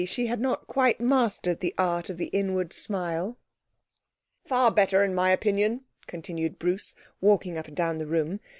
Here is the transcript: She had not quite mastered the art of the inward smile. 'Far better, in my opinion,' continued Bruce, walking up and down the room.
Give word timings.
She 0.07 0.25
had 0.25 0.41
not 0.41 0.65
quite 0.65 0.99
mastered 0.99 1.59
the 1.59 1.75
art 1.77 2.09
of 2.09 2.17
the 2.17 2.29
inward 2.29 2.73
smile. 2.73 3.37
'Far 4.43 4.71
better, 4.71 5.03
in 5.03 5.13
my 5.13 5.29
opinion,' 5.29 5.81
continued 6.07 6.57
Bruce, 6.57 6.95
walking 7.19 7.55
up 7.55 7.67
and 7.67 7.77
down 7.77 7.99
the 7.99 8.07
room. 8.07 8.39